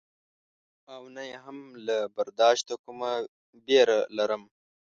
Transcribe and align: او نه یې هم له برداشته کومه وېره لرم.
او 0.93 1.01
نه 1.15 1.23
یې 1.29 1.35
هم 1.45 1.57
له 1.85 1.97
برداشته 2.15 2.73
کومه 2.83 3.11
وېره 3.65 3.99
لرم. 4.17 4.43